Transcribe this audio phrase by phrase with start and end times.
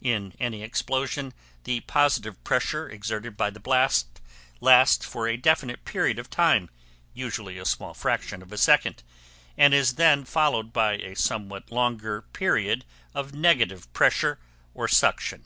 [0.00, 1.34] In any explosion,
[1.64, 4.18] the positive pressure exerted by the blast
[4.60, 6.70] lasts for a definite period of time
[7.12, 9.02] (usually a small fraction of a second)
[9.58, 14.38] and is then followed by a somewhat longer period of negative pressure,
[14.72, 15.44] or suction.